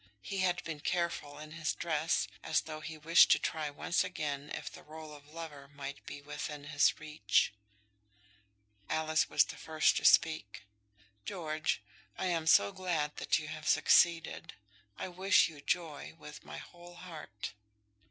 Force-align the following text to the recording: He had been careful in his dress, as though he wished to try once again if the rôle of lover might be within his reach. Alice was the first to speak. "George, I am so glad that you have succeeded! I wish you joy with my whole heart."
He 0.23 0.39
had 0.39 0.63
been 0.63 0.79
careful 0.79 1.37
in 1.37 1.51
his 1.51 1.75
dress, 1.75 2.27
as 2.41 2.61
though 2.61 2.79
he 2.79 2.97
wished 2.97 3.29
to 3.33 3.37
try 3.37 3.69
once 3.69 4.03
again 4.03 4.49
if 4.49 4.67
the 4.71 4.81
rôle 4.81 5.15
of 5.15 5.31
lover 5.31 5.67
might 5.67 6.03
be 6.07 6.23
within 6.23 6.63
his 6.63 6.99
reach. 6.99 7.53
Alice 8.89 9.29
was 9.29 9.43
the 9.43 9.57
first 9.57 9.97
to 9.97 10.03
speak. 10.05 10.63
"George, 11.23 11.83
I 12.17 12.25
am 12.25 12.47
so 12.47 12.71
glad 12.71 13.17
that 13.17 13.37
you 13.37 13.47
have 13.49 13.69
succeeded! 13.69 14.55
I 14.97 15.07
wish 15.07 15.47
you 15.47 15.61
joy 15.61 16.15
with 16.17 16.43
my 16.43 16.57
whole 16.57 16.95
heart." 16.95 17.53